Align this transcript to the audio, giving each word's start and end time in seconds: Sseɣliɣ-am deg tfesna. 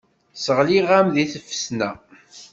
Sseɣliɣ-am 0.35 1.07
deg 1.15 1.29
tfesna. 1.33 1.89